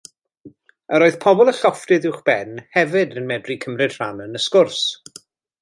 Yr 0.99 1.03
oedd 1.07 1.17
pobl 1.25 1.51
y 1.51 1.53
llofftydd 1.57 2.09
uwchben, 2.13 2.57
hefyd, 2.79 3.15
yn 3.23 3.31
medru 3.33 3.61
cymryd 3.67 3.97
rhan 3.99 4.27
yn 4.29 4.37
y 4.41 4.43
sgwrs. 4.49 4.85